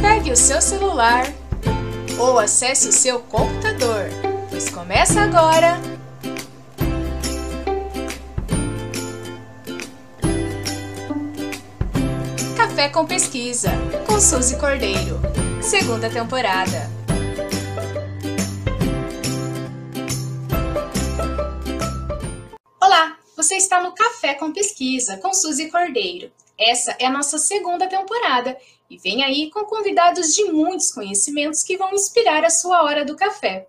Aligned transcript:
Pegue 0.00 0.30
o 0.30 0.36
seu 0.36 0.60
celular 0.60 1.24
ou 2.18 2.38
acesse 2.38 2.88
o 2.88 2.92
seu 2.92 3.20
computador, 3.20 4.06
pois 4.48 4.70
começa 4.70 5.20
agora. 5.22 5.80
Café 12.56 12.88
com 12.90 13.06
Pesquisa, 13.06 13.70
com 14.06 14.20
Suzy 14.20 14.56
Cordeiro, 14.56 15.20
segunda 15.60 16.08
temporada. 16.08 16.88
Olá, 22.80 23.16
você 23.36 23.56
está 23.56 23.82
no 23.82 23.92
Café 23.92 24.34
com 24.34 24.52
Pesquisa, 24.52 25.16
com 25.16 25.34
Suzy 25.34 25.68
Cordeiro. 25.68 26.30
Essa 26.58 26.96
é 26.98 27.06
a 27.06 27.10
nossa 27.10 27.38
segunda 27.38 27.86
temporada 27.86 28.56
e 28.90 28.96
vem 28.96 29.22
aí 29.22 29.50
com 29.50 29.64
convidados 29.64 30.34
de 30.34 30.44
muitos 30.44 30.90
conhecimentos 30.90 31.62
que 31.62 31.76
vão 31.76 31.92
inspirar 31.92 32.44
a 32.44 32.50
sua 32.50 32.82
hora 32.82 33.04
do 33.04 33.16
café. 33.16 33.68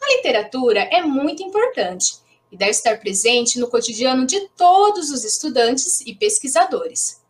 A 0.00 0.16
literatura 0.16 0.80
é 0.80 1.02
muito 1.02 1.42
importante 1.42 2.18
e 2.50 2.56
deve 2.56 2.72
estar 2.72 2.98
presente 2.98 3.58
no 3.58 3.68
cotidiano 3.68 4.26
de 4.26 4.48
todos 4.56 5.10
os 5.10 5.24
estudantes 5.24 6.00
e 6.00 6.14
pesquisadores. 6.14 7.20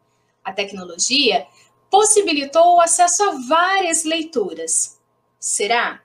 A 0.43 0.53
tecnologia 0.53 1.47
possibilitou 1.91 2.77
o 2.77 2.81
acesso 2.81 3.23
a 3.25 3.33
várias 3.49 4.05
leituras. 4.05 4.99
Será? 5.39 6.01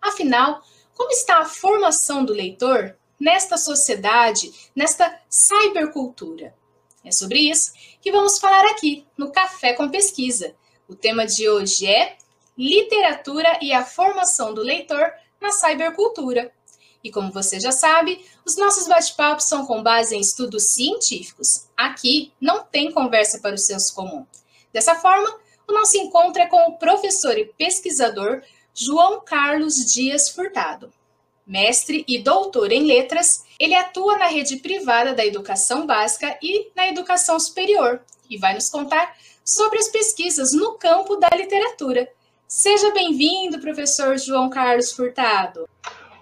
Afinal, 0.00 0.62
como 0.94 1.10
está 1.10 1.38
a 1.38 1.48
formação 1.48 2.24
do 2.24 2.32
leitor 2.32 2.96
nesta 3.18 3.56
sociedade, 3.56 4.52
nesta 4.74 5.20
cybercultura? 5.30 6.54
É 7.04 7.12
sobre 7.12 7.38
isso 7.38 7.72
que 8.00 8.10
vamos 8.10 8.38
falar 8.38 8.64
aqui 8.70 9.06
no 9.16 9.30
Café 9.30 9.74
com 9.74 9.90
Pesquisa. 9.90 10.54
O 10.88 10.94
tema 10.94 11.26
de 11.26 11.48
hoje 11.48 11.86
é 11.86 12.16
Literatura 12.56 13.58
e 13.60 13.72
a 13.72 13.84
formação 13.84 14.54
do 14.54 14.62
leitor 14.62 15.12
na 15.40 15.50
cybercultura. 15.50 16.50
E 17.02 17.10
como 17.10 17.30
você 17.30 17.60
já 17.60 17.70
sabe, 17.70 18.24
os 18.46 18.56
nossos 18.56 18.88
bate-papos 18.88 19.44
são 19.44 19.66
com 19.66 19.82
base 19.82 20.16
em 20.16 20.20
estudos 20.20 20.70
científicos. 20.70 21.66
Aqui 21.76 22.32
não 22.40 22.64
tem 22.64 22.90
conversa 22.90 23.38
para 23.38 23.54
o 23.54 23.58
senso 23.58 23.94
comum. 23.94 24.26
Dessa 24.72 24.94
forma, 24.94 25.38
o 25.68 25.72
nosso 25.72 25.98
encontro 25.98 26.40
é 26.40 26.46
com 26.46 26.70
o 26.70 26.78
professor 26.78 27.36
e 27.36 27.52
pesquisador 27.58 28.42
João 28.72 29.20
Carlos 29.20 29.74
Dias 29.92 30.30
Furtado. 30.30 30.90
Mestre 31.46 32.06
e 32.08 32.22
doutor 32.22 32.72
em 32.72 32.86
letras, 32.86 33.44
ele 33.60 33.74
atua 33.74 34.16
na 34.16 34.28
rede 34.28 34.56
privada 34.56 35.12
da 35.12 35.26
educação 35.26 35.86
básica 35.86 36.38
e 36.42 36.72
na 36.74 36.88
educação 36.88 37.38
superior 37.38 38.00
e 38.30 38.38
vai 38.38 38.54
nos 38.54 38.70
contar 38.70 39.12
sobre 39.44 39.78
as 39.78 39.88
pesquisas 39.88 40.54
no 40.54 40.78
campo 40.78 41.16
da 41.16 41.28
literatura. 41.36 42.08
Seja 42.48 42.94
bem-vindo, 42.94 43.60
professor 43.60 44.16
João 44.16 44.48
Carlos 44.48 44.92
Furtado. 44.92 45.68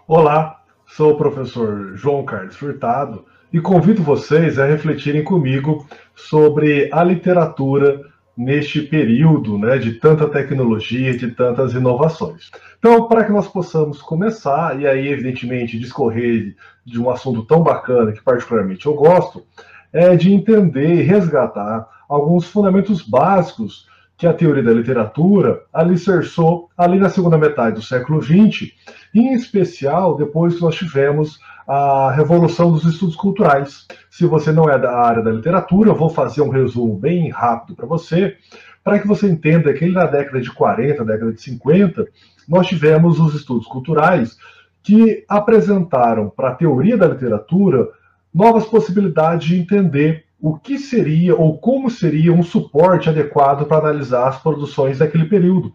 Olá, 0.08 0.60
sou 0.88 1.12
o 1.12 1.16
professor 1.16 1.96
João 1.96 2.24
Carlos 2.24 2.56
Furtado 2.56 3.24
e 3.52 3.60
convido 3.60 4.02
vocês 4.02 4.58
a 4.58 4.66
refletirem 4.66 5.22
comigo 5.22 5.86
sobre 6.16 6.90
a 6.92 7.04
literatura 7.04 8.11
neste 8.36 8.80
período 8.80 9.58
né, 9.58 9.78
de 9.78 9.92
tanta 9.94 10.28
tecnologia, 10.28 11.16
de 11.16 11.30
tantas 11.32 11.74
inovações. 11.74 12.50
Então, 12.78 13.06
para 13.06 13.24
que 13.24 13.32
nós 13.32 13.46
possamos 13.46 14.00
começar, 14.00 14.80
e 14.80 14.86
aí, 14.86 15.08
evidentemente, 15.08 15.78
discorrer 15.78 16.56
de 16.84 17.00
um 17.00 17.10
assunto 17.10 17.42
tão 17.44 17.62
bacana 17.62 18.12
que 18.12 18.22
particularmente 18.22 18.86
eu 18.86 18.94
gosto, 18.94 19.44
é 19.92 20.16
de 20.16 20.32
entender 20.32 20.94
e 20.94 21.02
resgatar 21.02 21.86
alguns 22.08 22.46
fundamentos 22.46 23.02
básicos 23.02 23.86
que 24.22 24.26
a 24.28 24.32
teoria 24.32 24.62
da 24.62 24.72
literatura 24.72 25.64
alicerçou 25.72 26.70
ali 26.78 26.96
na 26.96 27.08
segunda 27.08 27.36
metade 27.36 27.74
do 27.74 27.82
século 27.82 28.22
XX, 28.22 28.70
em 29.12 29.34
especial 29.34 30.16
depois 30.16 30.54
que 30.54 30.60
nós 30.60 30.76
tivemos 30.76 31.40
a 31.66 32.12
revolução 32.12 32.70
dos 32.70 32.84
estudos 32.84 33.16
culturais. 33.16 33.84
Se 34.08 34.24
você 34.24 34.52
não 34.52 34.70
é 34.70 34.78
da 34.78 34.96
área 34.96 35.24
da 35.24 35.32
literatura, 35.32 35.90
eu 35.90 35.96
vou 35.96 36.08
fazer 36.08 36.40
um 36.40 36.50
resumo 36.50 36.96
bem 36.96 37.30
rápido 37.30 37.74
para 37.74 37.84
você, 37.84 38.36
para 38.84 39.00
que 39.00 39.08
você 39.08 39.28
entenda 39.28 39.74
que 39.74 39.86
na 39.86 40.06
década 40.06 40.40
de 40.40 40.52
40, 40.52 41.04
década 41.04 41.32
de 41.32 41.42
50, 41.42 42.06
nós 42.48 42.68
tivemos 42.68 43.18
os 43.18 43.34
estudos 43.34 43.66
culturais 43.66 44.36
que 44.84 45.24
apresentaram 45.28 46.30
para 46.30 46.50
a 46.50 46.54
teoria 46.54 46.96
da 46.96 47.08
literatura 47.08 47.88
novas 48.32 48.66
possibilidades 48.66 49.48
de 49.48 49.58
entender 49.58 50.26
o 50.42 50.58
que 50.58 50.76
seria 50.76 51.36
ou 51.36 51.56
como 51.56 51.88
seria 51.88 52.32
um 52.32 52.42
suporte 52.42 53.08
adequado 53.08 53.64
para 53.64 53.78
analisar 53.78 54.26
as 54.28 54.42
produções 54.42 54.98
daquele 54.98 55.26
período. 55.26 55.72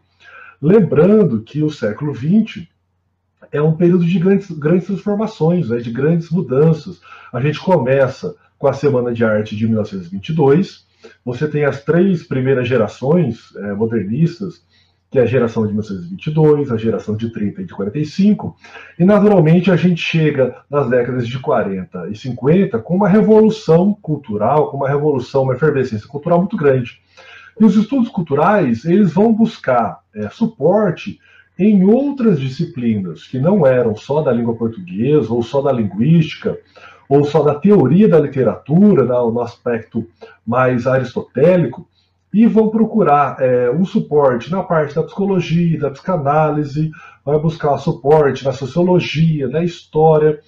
Lembrando 0.61 1.41
que 1.41 1.63
o 1.63 1.69
século 1.69 2.13
XX 2.13 2.67
é 3.49 3.61
um 3.61 3.77
período 3.77 4.03
de 4.03 4.19
grandes, 4.19 4.51
grandes 4.51 4.87
transformações, 4.87 5.69
né, 5.69 5.77
de 5.77 5.89
grandes 5.89 6.29
mudanças. 6.29 6.99
A 7.31 7.39
gente 7.39 7.61
começa 7.61 8.35
com 8.59 8.67
a 8.67 8.73
Semana 8.73 9.13
de 9.13 9.23
Arte 9.23 9.55
de 9.55 9.65
1922, 9.65 10.85
você 11.23 11.47
tem 11.47 11.63
as 11.63 11.83
três 11.85 12.23
primeiras 12.23 12.67
gerações 12.67 13.55
é, 13.55 13.73
modernistas, 13.73 14.61
que 15.09 15.17
é 15.17 15.21
a 15.21 15.25
geração 15.25 15.63
de 15.63 15.69
1922, 15.69 16.71
a 16.71 16.77
geração 16.77 17.15
de 17.15 17.29
30 17.29 17.61
e 17.61 17.65
de 17.65 17.73
45, 17.73 18.55
e 18.99 19.05
naturalmente 19.05 19.71
a 19.71 19.75
gente 19.75 20.01
chega 20.01 20.55
nas 20.69 20.89
décadas 20.89 21.27
de 21.27 21.39
40 21.39 22.09
e 22.09 22.15
50 22.15 22.79
com 22.79 22.95
uma 22.95 23.07
revolução 23.07 23.93
cultural, 23.93 24.69
com 24.69 24.77
uma 24.77 24.89
revolução, 24.89 25.43
uma 25.43 25.53
efervescência 25.53 26.07
cultural 26.07 26.39
muito 26.39 26.57
grande. 26.57 26.99
E 27.59 27.63
os 27.63 27.75
estudos 27.75 28.09
culturais, 28.09 28.85
eles 28.85 29.13
vão 29.13 29.33
buscar 29.33 30.01
é, 30.13 30.29
suporte 30.29 31.19
em 31.57 31.85
outras 31.85 32.39
disciplinas 32.39 33.25
que 33.25 33.39
não 33.39 33.65
eram 33.65 33.95
só 33.95 34.21
da 34.21 34.31
língua 34.31 34.55
portuguesa, 34.55 35.33
ou 35.33 35.41
só 35.41 35.61
da 35.61 35.71
linguística, 35.71 36.57
ou 37.09 37.23
só 37.23 37.41
da 37.41 37.55
teoria 37.55 38.07
da 38.07 38.19
literatura, 38.19 39.03
né, 39.03 39.13
no 39.13 39.41
aspecto 39.41 40.05
mais 40.45 40.85
aristotélico, 40.85 41.87
e 42.37 42.45
vão 42.45 42.69
procurar 42.69 43.37
é, 43.39 43.71
um 43.71 43.83
suporte 43.83 44.51
na 44.51 44.61
parte 44.61 44.93
da 44.93 45.01
psicologia, 45.01 45.79
da 45.79 45.89
psicanálise, 45.89 46.91
vai 47.25 47.39
buscar 47.39 47.75
suporte 47.79 48.45
na 48.45 48.51
sociologia, 48.51 49.47
na 49.47 49.63
história, 49.63 50.39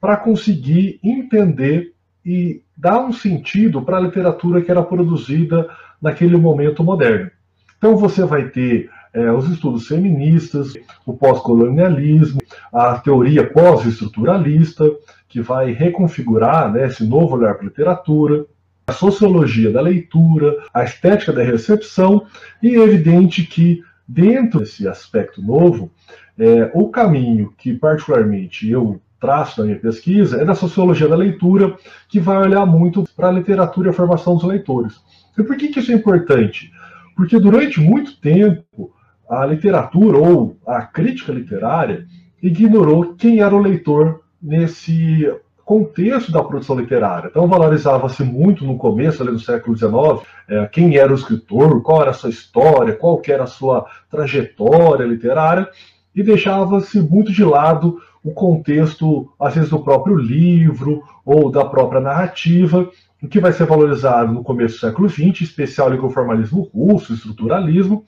para 0.00 0.16
conseguir 0.16 0.98
entender 1.04 1.92
e 2.24 2.62
dar 2.74 2.98
um 3.04 3.12
sentido 3.12 3.82
para 3.82 3.98
a 3.98 4.00
literatura 4.00 4.62
que 4.62 4.70
era 4.70 4.82
produzida 4.82 5.68
naquele 6.00 6.38
momento 6.38 6.82
moderno. 6.82 7.30
Então 7.76 7.94
você 7.94 8.24
vai 8.24 8.48
ter 8.48 8.88
é, 9.12 9.30
os 9.30 9.46
estudos 9.50 9.86
feministas, 9.86 10.72
o 11.04 11.12
pós-colonialismo, 11.12 12.40
a 12.72 12.96
teoria 12.96 13.46
pós-estruturalista, 13.52 14.90
que 15.28 15.42
vai 15.42 15.72
reconfigurar 15.72 16.72
né, 16.72 16.86
esse 16.86 17.06
novo 17.06 17.36
olhar 17.36 17.52
para 17.52 17.64
a 17.64 17.68
literatura, 17.68 18.46
a 18.86 18.92
sociologia 18.92 19.70
da 19.70 19.80
leitura, 19.80 20.56
a 20.72 20.84
estética 20.84 21.32
da 21.32 21.42
recepção, 21.42 22.26
e 22.62 22.76
é 22.76 22.78
evidente 22.78 23.44
que, 23.44 23.82
dentro 24.06 24.60
desse 24.60 24.86
aspecto 24.86 25.40
novo, 25.40 25.90
é, 26.38 26.70
o 26.74 26.88
caminho 26.88 27.52
que, 27.56 27.72
particularmente, 27.74 28.68
eu 28.68 29.00
traço 29.20 29.60
na 29.60 29.66
minha 29.66 29.78
pesquisa 29.78 30.42
é 30.42 30.44
da 30.44 30.54
sociologia 30.54 31.08
da 31.08 31.16
leitura, 31.16 31.76
que 32.08 32.20
vai 32.20 32.36
olhar 32.36 32.66
muito 32.66 33.04
para 33.16 33.28
a 33.28 33.32
literatura 33.32 33.88
e 33.88 33.90
a 33.90 33.94
formação 33.94 34.34
dos 34.34 34.44
leitores. 34.44 35.00
E 35.38 35.42
por 35.42 35.56
que, 35.56 35.68
que 35.68 35.80
isso 35.80 35.92
é 35.92 35.94
importante? 35.94 36.70
Porque 37.16 37.38
durante 37.38 37.80
muito 37.80 38.20
tempo 38.20 38.92
a 39.28 39.46
literatura 39.46 40.18
ou 40.18 40.58
a 40.66 40.82
crítica 40.82 41.32
literária 41.32 42.06
ignorou 42.42 43.14
quem 43.14 43.40
era 43.40 43.54
o 43.54 43.62
leitor 43.62 44.20
nesse 44.42 45.26
contexto 45.64 46.30
da 46.30 46.42
produção 46.42 46.78
literária. 46.78 47.28
Então 47.28 47.48
valorizava-se 47.48 48.22
muito 48.22 48.64
no 48.64 48.76
começo 48.76 49.22
ali 49.22 49.32
do 49.32 49.38
século 49.38 49.76
XIX 49.76 50.26
é, 50.48 50.66
quem 50.66 50.96
era 50.96 51.10
o 51.10 51.14
escritor, 51.14 51.82
qual 51.82 52.02
era 52.02 52.10
a 52.10 52.14
sua 52.14 52.30
história, 52.30 52.94
qual 52.94 53.20
era 53.26 53.44
a 53.44 53.48
sua 53.48 53.86
trajetória 54.10 55.04
literária, 55.04 55.68
e 56.14 56.22
deixava-se 56.22 57.00
muito 57.00 57.32
de 57.32 57.44
lado 57.44 58.00
o 58.22 58.32
contexto, 58.32 59.30
às 59.38 59.54
vezes, 59.54 59.70
do 59.70 59.82
próprio 59.82 60.16
livro 60.16 61.02
ou 61.24 61.50
da 61.50 61.64
própria 61.64 62.00
narrativa, 62.00 62.88
o 63.22 63.28
que 63.28 63.40
vai 63.40 63.52
ser 63.52 63.66
valorizado 63.66 64.32
no 64.32 64.42
começo 64.42 64.76
do 64.76 64.80
século 64.80 65.08
XX, 65.08 65.42
especial 65.42 65.96
com 65.98 66.06
o 66.06 66.10
formalismo 66.10 66.70
russo, 66.74 67.12
estruturalismo, 67.12 68.04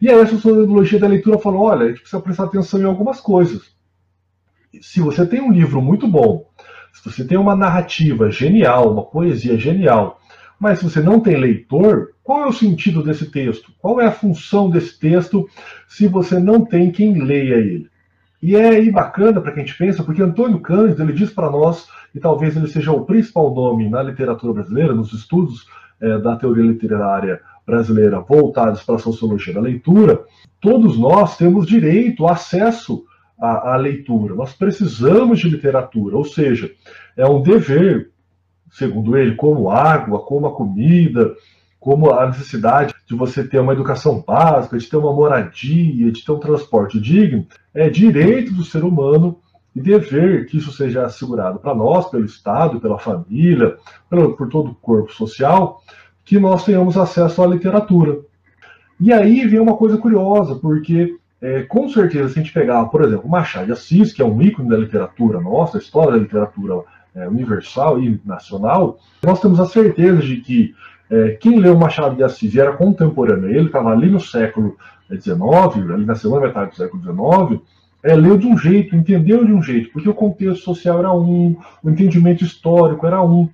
e 0.00 0.10
aí 0.10 0.20
a 0.20 0.26
sociologia 0.26 0.98
da 0.98 1.06
leitura 1.06 1.38
falou: 1.38 1.62
olha, 1.62 1.86
a 1.86 1.88
gente 1.88 2.00
precisa 2.00 2.22
prestar 2.22 2.44
atenção 2.44 2.80
em 2.80 2.84
algumas 2.84 3.20
coisas. 3.20 3.74
Se 4.80 5.00
você 5.00 5.26
tem 5.26 5.40
um 5.40 5.52
livro 5.52 5.80
muito 5.80 6.06
bom, 6.06 6.50
se 6.96 7.04
você 7.04 7.24
tem 7.24 7.36
uma 7.36 7.54
narrativa 7.54 8.30
genial, 8.30 8.90
uma 8.90 9.04
poesia 9.04 9.58
genial, 9.58 10.18
mas 10.58 10.78
se 10.78 10.84
você 10.84 11.00
não 11.00 11.20
tem 11.20 11.36
leitor, 11.36 12.14
qual 12.22 12.44
é 12.44 12.46
o 12.46 12.52
sentido 12.52 13.02
desse 13.02 13.30
texto? 13.30 13.70
Qual 13.78 14.00
é 14.00 14.06
a 14.06 14.12
função 14.12 14.70
desse 14.70 14.98
texto 14.98 15.46
se 15.86 16.08
você 16.08 16.38
não 16.38 16.64
tem 16.64 16.90
quem 16.90 17.22
leia 17.22 17.56
ele? 17.56 17.90
E 18.42 18.56
é 18.56 18.68
aí 18.68 18.90
bacana 18.90 19.40
para 19.40 19.52
quem 19.52 19.62
a 19.62 19.66
gente 19.66 19.76
pensa, 19.76 20.02
porque 20.02 20.22
Antônio 20.22 20.58
Cândido 20.60 21.02
ele 21.02 21.12
diz 21.12 21.30
para 21.30 21.50
nós, 21.50 21.86
e 22.14 22.20
talvez 22.20 22.56
ele 22.56 22.66
seja 22.66 22.92
o 22.92 23.04
principal 23.04 23.54
nome 23.54 23.88
na 23.90 24.02
literatura 24.02 24.54
brasileira, 24.54 24.94
nos 24.94 25.12
estudos 25.12 25.66
é, 26.00 26.18
da 26.18 26.36
teoria 26.36 26.64
literária 26.64 27.40
brasileira 27.66 28.20
voltadas 28.20 28.82
para 28.82 28.94
a 28.94 29.00
sociologia 29.00 29.52
da 29.52 29.60
leitura, 29.60 30.24
todos 30.60 30.98
nós 30.98 31.36
temos 31.36 31.66
direito, 31.66 32.26
acesso 32.26 33.04
à, 33.38 33.74
à 33.74 33.76
leitura. 33.76 34.34
Nós 34.34 34.52
precisamos 34.52 35.38
de 35.38 35.48
literatura, 35.48 36.16
ou 36.16 36.24
seja, 36.24 36.70
é 37.16 37.26
um 37.26 37.42
dever, 37.42 38.10
segundo 38.70 39.16
ele, 39.16 39.34
como 39.34 39.70
água, 39.70 40.20
como 40.20 40.46
a 40.46 40.54
comida, 40.54 41.34
como 41.78 42.10
a 42.12 42.26
necessidade 42.26 42.94
de 43.06 43.14
você 43.14 43.46
ter 43.46 43.60
uma 43.60 43.72
educação 43.72 44.22
básica, 44.26 44.76
de 44.76 44.86
ter 44.86 44.96
uma 44.96 45.12
moradia, 45.12 46.10
de 46.10 46.24
ter 46.24 46.32
um 46.32 46.40
transporte 46.40 47.00
digno, 47.00 47.46
é 47.72 47.88
direito 47.88 48.52
do 48.52 48.64
ser 48.64 48.82
humano 48.82 49.38
e 49.74 49.80
dever 49.80 50.46
que 50.46 50.56
isso 50.56 50.72
seja 50.72 51.04
assegurado 51.04 51.58
para 51.58 51.74
nós, 51.74 52.08
pelo 52.10 52.24
Estado, 52.24 52.80
pela 52.80 52.98
família, 52.98 53.76
por 54.08 54.48
todo 54.48 54.70
o 54.70 54.74
corpo 54.74 55.12
social, 55.12 55.82
que 56.24 56.40
nós 56.40 56.64
tenhamos 56.64 56.96
acesso 56.96 57.42
à 57.42 57.46
literatura. 57.46 58.18
E 58.98 59.12
aí 59.12 59.46
vem 59.46 59.60
uma 59.60 59.76
coisa 59.76 59.98
curiosa, 59.98 60.56
porque 60.56 61.16
é, 61.40 61.62
com 61.62 61.88
certeza, 61.88 62.28
se 62.28 62.38
a 62.38 62.42
gente 62.42 62.52
pegar, 62.52 62.84
por 62.86 63.02
exemplo, 63.02 63.28
Machado 63.28 63.66
de 63.66 63.72
Assis, 63.72 64.12
que 64.12 64.22
é 64.22 64.24
um 64.24 64.40
ícone 64.40 64.68
da 64.68 64.76
literatura 64.76 65.40
nossa, 65.40 65.78
história 65.78 66.12
da 66.12 66.18
literatura 66.18 66.82
é, 67.14 67.28
universal 67.28 68.00
e 68.00 68.20
nacional, 68.24 68.98
nós 69.22 69.40
temos 69.40 69.60
a 69.60 69.66
certeza 69.66 70.22
de 70.22 70.38
que 70.38 70.74
é, 71.10 71.30
quem 71.40 71.58
leu 71.60 71.76
Machado 71.76 72.16
de 72.16 72.22
Assis 72.22 72.54
e 72.54 72.60
era 72.60 72.72
contemporâneo, 72.72 73.50
ele 73.50 73.66
estava 73.66 73.90
ali 73.90 74.08
no 74.08 74.20
século 74.20 74.76
XIX, 75.10 75.90
ali 75.92 76.04
na 76.04 76.14
segunda 76.14 76.46
metade 76.46 76.70
do 76.70 76.76
século 76.76 77.02
XIX, 77.02 77.62
é, 78.02 78.14
leu 78.14 78.38
de 78.38 78.46
um 78.46 78.56
jeito, 78.56 78.96
entendeu 78.96 79.44
de 79.44 79.52
um 79.52 79.62
jeito, 79.62 79.90
porque 79.92 80.08
o 80.08 80.14
contexto 80.14 80.64
social 80.64 80.98
era 80.98 81.12
um, 81.12 81.56
o 81.82 81.90
entendimento 81.90 82.44
histórico 82.44 83.06
era 83.06 83.22
um. 83.22 83.48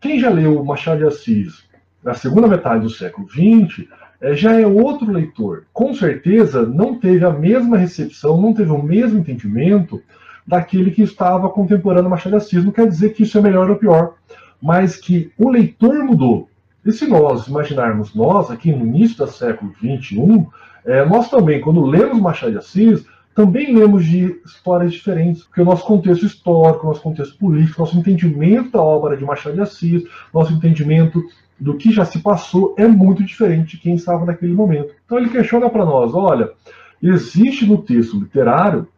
Quem 0.00 0.18
já 0.18 0.30
leu 0.30 0.64
Machado 0.64 0.98
de 0.98 1.06
Assis 1.06 1.68
na 2.02 2.14
segunda 2.14 2.48
metade 2.48 2.82
do 2.82 2.90
século 2.90 3.28
XX 3.28 3.86
já 4.34 4.60
é 4.60 4.66
outro 4.66 5.10
leitor. 5.10 5.64
Com 5.72 5.94
certeza 5.94 6.66
não 6.66 6.98
teve 6.98 7.24
a 7.24 7.30
mesma 7.30 7.76
recepção, 7.76 8.40
não 8.40 8.52
teve 8.52 8.70
o 8.70 8.82
mesmo 8.82 9.20
entendimento 9.20 10.02
daquele 10.46 10.90
que 10.90 11.02
estava 11.02 11.50
contemporâneo 11.50 12.10
Machado 12.10 12.30
de 12.30 12.36
Assis. 12.36 12.64
Não 12.64 12.72
quer 12.72 12.88
dizer 12.88 13.10
que 13.10 13.22
isso 13.22 13.38
é 13.38 13.40
melhor 13.40 13.70
ou 13.70 13.76
pior, 13.76 14.14
mas 14.60 14.96
que 14.96 15.30
o 15.38 15.50
leitor 15.50 16.02
mudou. 16.02 16.48
E 16.84 16.92
se 16.92 17.06
nós 17.06 17.46
imaginarmos 17.46 18.14
nós, 18.14 18.50
aqui 18.50 18.72
no 18.72 18.86
início 18.86 19.18
do 19.18 19.30
século 19.30 19.72
XXI, 19.74 20.46
é, 20.84 21.04
nós 21.04 21.28
também, 21.28 21.60
quando 21.60 21.84
lemos 21.84 22.20
Machado 22.20 22.52
de 22.52 22.58
Assis, 22.58 23.04
também 23.38 23.72
lemos 23.72 24.04
de 24.04 24.36
histórias 24.44 24.92
diferentes, 24.92 25.44
porque 25.44 25.62
o 25.62 25.64
nosso 25.64 25.84
contexto 25.84 26.26
histórico, 26.26 26.88
nosso 26.88 27.00
contexto 27.00 27.38
político, 27.38 27.80
nosso 27.80 27.96
entendimento 27.96 28.72
da 28.72 28.82
obra 28.82 29.16
de 29.16 29.24
Machado 29.24 29.54
de 29.54 29.60
Assis, 29.60 30.02
nosso 30.34 30.52
entendimento 30.52 31.22
do 31.56 31.76
que 31.76 31.92
já 31.92 32.04
se 32.04 32.18
passou 32.18 32.74
é 32.76 32.88
muito 32.88 33.22
diferente 33.22 33.76
de 33.76 33.78
quem 33.80 33.94
estava 33.94 34.24
naquele 34.24 34.52
momento. 34.52 34.92
Então 35.06 35.16
ele 35.16 35.28
questiona 35.28 35.70
para 35.70 35.84
nós: 35.84 36.12
olha, 36.14 36.50
existe 37.00 37.64
no 37.64 37.78
texto 37.78 38.18
literário 38.18 38.88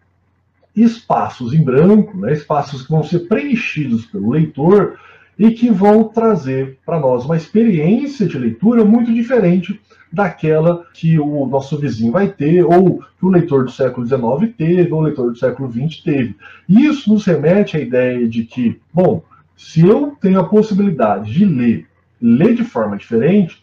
espaços 0.75 1.53
em 1.53 1.63
branco, 1.63 2.17
né, 2.17 2.33
espaços 2.33 2.81
que 2.81 2.91
vão 2.91 3.03
ser 3.03 3.29
preenchidos 3.29 4.07
pelo 4.07 4.31
leitor 4.31 4.99
e 5.41 5.53
que 5.53 5.71
vão 5.71 6.05
trazer 6.05 6.79
para 6.85 7.01
nós 7.01 7.25
uma 7.25 7.35
experiência 7.35 8.27
de 8.27 8.39
leitura 8.39 8.85
muito 8.85 9.11
diferente 9.11 9.81
daquela 10.13 10.85
que 10.93 11.19
o 11.19 11.47
nosso 11.47 11.79
vizinho 11.79 12.13
vai 12.13 12.29
ter, 12.29 12.63
ou 12.63 12.99
que 13.19 13.25
o 13.25 13.31
leitor 13.31 13.65
do 13.65 13.71
século 13.71 14.07
XIX 14.07 14.55
teve, 14.55 14.93
ou 14.93 15.01
o 15.01 15.03
leitor 15.03 15.31
do 15.31 15.39
século 15.39 15.73
XX 15.73 16.03
teve. 16.03 16.37
Isso 16.69 17.11
nos 17.11 17.25
remete 17.25 17.79
à 17.79 17.81
ideia 17.81 18.29
de 18.29 18.45
que, 18.45 18.79
bom, 18.93 19.23
se 19.57 19.81
eu 19.81 20.15
tenho 20.21 20.41
a 20.41 20.49
possibilidade 20.49 21.33
de 21.33 21.47
ler, 21.47 21.87
ler 22.21 22.55
de 22.55 22.65
forma 22.65 22.99
diferente, 22.99 23.63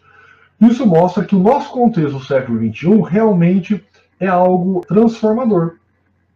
isso 0.60 0.84
mostra 0.84 1.24
que 1.24 1.36
o 1.36 1.40
nosso 1.40 1.70
contexto 1.70 2.18
do 2.18 2.24
século 2.24 2.58
XXI 2.58 3.02
realmente 3.08 3.84
é 4.18 4.26
algo 4.26 4.80
transformador 4.80 5.76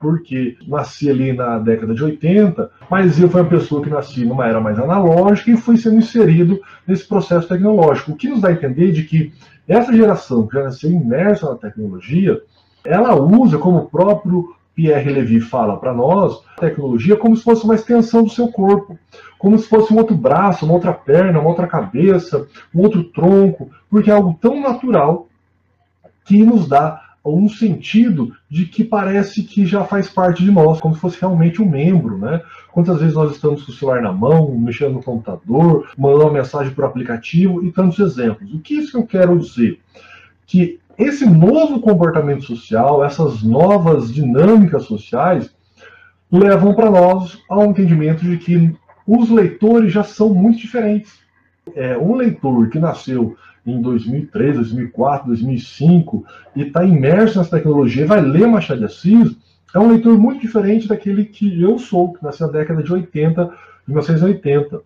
porque 0.02 0.58
nasci 0.66 1.08
ali 1.08 1.32
na 1.32 1.60
década 1.60 1.94
de 1.94 2.02
80, 2.02 2.68
mas 2.90 3.20
eu 3.20 3.28
fui 3.28 3.40
uma 3.40 3.48
pessoa 3.48 3.80
que 3.80 3.88
nasci 3.88 4.24
numa 4.24 4.48
era 4.48 4.60
mais 4.60 4.76
analógica 4.80 5.52
e 5.52 5.56
fui 5.56 5.76
sendo 5.76 5.98
inserido 5.98 6.60
nesse 6.84 7.06
processo 7.06 7.46
tecnológico. 7.46 8.10
O 8.10 8.16
que 8.16 8.28
nos 8.28 8.40
dá 8.40 8.48
a 8.48 8.52
entender 8.52 8.90
de 8.90 9.04
que 9.04 9.32
essa 9.68 9.94
geração 9.94 10.44
que 10.48 10.56
já 10.56 10.64
nasceu 10.64 10.90
imersa 10.90 11.48
na 11.48 11.54
tecnologia, 11.54 12.42
ela 12.84 13.14
usa, 13.14 13.56
como 13.58 13.78
o 13.78 13.86
próprio 13.88 14.56
Pierre 14.74 15.12
Levy 15.12 15.40
fala 15.40 15.76
para 15.76 15.94
nós, 15.94 16.42
a 16.56 16.60
tecnologia 16.62 17.16
como 17.16 17.36
se 17.36 17.44
fosse 17.44 17.64
uma 17.64 17.76
extensão 17.76 18.24
do 18.24 18.30
seu 18.30 18.48
corpo, 18.48 18.98
como 19.38 19.56
se 19.56 19.68
fosse 19.68 19.94
um 19.94 19.98
outro 19.98 20.16
braço, 20.16 20.64
uma 20.64 20.74
outra 20.74 20.92
perna, 20.92 21.38
uma 21.38 21.50
outra 21.50 21.68
cabeça, 21.68 22.48
um 22.74 22.80
outro 22.80 23.04
tronco, 23.04 23.70
porque 23.88 24.10
é 24.10 24.14
algo 24.14 24.36
tão 24.40 24.60
natural 24.60 25.28
que 26.24 26.42
nos 26.42 26.66
dá 26.66 27.01
um 27.30 27.48
sentido 27.48 28.32
de 28.50 28.66
que 28.66 28.82
parece 28.82 29.44
que 29.44 29.64
já 29.64 29.84
faz 29.84 30.08
parte 30.08 30.42
de 30.42 30.50
nós, 30.50 30.80
como 30.80 30.94
se 30.94 31.00
fosse 31.00 31.20
realmente 31.20 31.62
um 31.62 31.68
membro, 31.68 32.18
né? 32.18 32.42
Quantas 32.72 32.98
vezes 32.98 33.14
nós 33.14 33.32
estamos 33.32 33.62
com 33.62 33.70
o 33.70 33.74
celular 33.74 34.02
na 34.02 34.12
mão, 34.12 34.56
mexendo 34.58 34.94
no 34.94 35.02
computador, 35.02 35.88
mandando 35.96 36.24
uma 36.24 36.32
mensagem 36.32 36.74
por 36.74 36.84
aplicativo 36.84 37.64
e 37.64 37.70
tantos 37.70 37.98
exemplos. 37.98 38.52
O 38.52 38.58
que 38.58 38.74
isso 38.74 38.96
eu 38.96 39.06
quero 39.06 39.38
dizer? 39.38 39.78
Que 40.46 40.80
esse 40.98 41.24
novo 41.24 41.80
comportamento 41.80 42.44
social, 42.44 43.04
essas 43.04 43.42
novas 43.42 44.12
dinâmicas 44.12 44.84
sociais, 44.84 45.54
levam 46.30 46.74
para 46.74 46.90
nós 46.90 47.38
ao 47.48 47.66
entendimento 47.66 48.24
de 48.24 48.36
que 48.38 48.74
os 49.06 49.30
leitores 49.30 49.92
já 49.92 50.02
são 50.02 50.34
muito 50.34 50.58
diferentes. 50.58 51.20
É, 51.74 51.96
um 51.96 52.16
leitor 52.16 52.68
que 52.68 52.78
nasceu 52.78 53.36
em 53.66 53.80
2003, 53.80 54.56
2004, 54.56 55.28
2005 55.28 56.24
e 56.56 56.62
está 56.62 56.84
imerso 56.84 57.38
nessa 57.38 57.56
tecnologia, 57.56 58.06
vai 58.06 58.20
ler 58.20 58.46
Machado 58.46 58.80
de 58.80 58.86
Assis, 58.86 59.36
é 59.74 59.78
um 59.78 59.88
leitor 59.88 60.18
muito 60.18 60.40
diferente 60.40 60.86
daquele 60.86 61.24
que 61.24 61.60
eu 61.60 61.78
sou, 61.78 62.12
que 62.12 62.22
nasceu 62.22 62.46
na 62.48 62.52
década 62.52 62.82
de 62.82 62.92
80, 62.92 63.50
1980. 63.86 64.80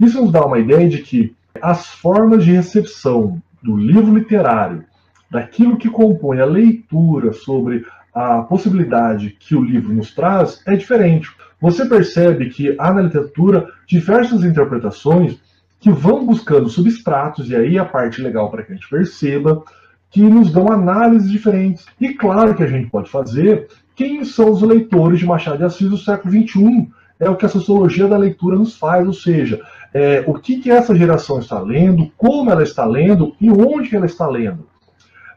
Isso 0.00 0.20
nos 0.20 0.32
dá 0.32 0.44
uma 0.44 0.58
ideia 0.58 0.88
de 0.88 0.98
que 0.98 1.34
as 1.62 1.86
formas 1.86 2.44
de 2.44 2.52
recepção 2.52 3.40
do 3.62 3.76
livro 3.76 4.14
literário, 4.14 4.84
daquilo 5.30 5.76
que 5.76 5.88
compõe 5.88 6.40
a 6.40 6.44
leitura 6.44 7.32
sobre 7.32 7.86
a 8.12 8.42
possibilidade 8.42 9.36
que 9.38 9.54
o 9.54 9.62
livro 9.62 9.92
nos 9.92 10.14
traz, 10.14 10.60
é 10.66 10.76
diferente. 10.76 11.30
Você 11.60 11.86
percebe 11.86 12.50
que 12.50 12.74
há 12.78 12.92
na 12.92 13.02
literatura 13.02 13.68
diversas 13.86 14.44
interpretações 14.44 15.38
que 15.84 15.90
vão 15.90 16.24
buscando 16.24 16.70
substratos, 16.70 17.50
e 17.50 17.54
aí 17.54 17.78
a 17.78 17.84
parte 17.84 18.22
legal 18.22 18.50
para 18.50 18.62
que 18.62 18.72
a 18.72 18.74
gente 18.74 18.88
perceba, 18.88 19.62
que 20.10 20.22
nos 20.22 20.50
dão 20.50 20.72
análises 20.72 21.30
diferentes. 21.30 21.84
E 22.00 22.14
claro 22.14 22.54
que 22.54 22.62
a 22.62 22.66
gente 22.66 22.88
pode 22.88 23.10
fazer 23.10 23.68
quem 23.94 24.24
são 24.24 24.50
os 24.50 24.62
leitores 24.62 25.18
de 25.18 25.26
Machado 25.26 25.58
de 25.58 25.64
Assis 25.64 25.90
do 25.90 25.98
século 25.98 26.32
XXI. 26.32 26.88
É 27.20 27.28
o 27.28 27.36
que 27.36 27.44
a 27.44 27.50
sociologia 27.50 28.08
da 28.08 28.16
leitura 28.16 28.56
nos 28.56 28.78
faz, 28.78 29.06
ou 29.06 29.12
seja, 29.12 29.60
é, 29.92 30.24
o 30.26 30.32
que, 30.32 30.58
que 30.58 30.70
essa 30.70 30.94
geração 30.94 31.38
está 31.38 31.60
lendo, 31.60 32.10
como 32.16 32.50
ela 32.50 32.62
está 32.62 32.86
lendo 32.86 33.36
e 33.38 33.50
onde 33.50 33.94
ela 33.94 34.06
está 34.06 34.26
lendo. 34.26 34.66